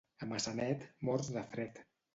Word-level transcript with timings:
A 0.17 0.27
Maçanet, 0.29 0.89
morts 1.11 1.31
de 1.39 1.47
fred. 1.55 1.85